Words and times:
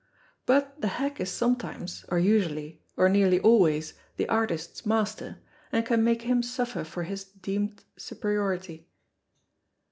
But 0.47 0.81
the 0.81 0.87
hack 0.97 1.19
is 1.19 1.29
sometimes, 1.31 2.05
or 2.07 2.17
usually, 2.17 2.81
or 2.97 3.07
nearly 3.07 3.39
always 3.39 3.93
the 4.17 4.27
artist's 4.29 4.83
master, 4.83 5.37
and 5.71 5.85
can 5.85 6.03
make 6.03 6.23
him 6.23 6.41
suffer 6.41 6.83
for 6.83 7.03
his 7.03 7.23
dem'd 7.23 7.83
superiority. 7.97 8.89